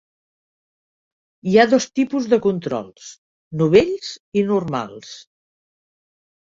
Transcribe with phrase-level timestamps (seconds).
[1.51, 3.13] Hi ha dos tipus de controls:
[3.63, 5.17] novells i normals.